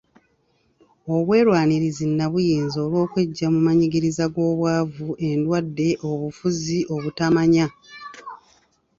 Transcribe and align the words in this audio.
Obwerwanirizi 1.15 2.05
nnabuyinza, 2.11 2.77
olw’okweggya 2.85 3.47
ku 3.53 3.59
manyigiriza 3.65 4.25
g’obwavu, 4.33 5.09
endwadde, 5.29 5.89
obufuzi, 6.09 6.79
obutamanya 6.95 7.65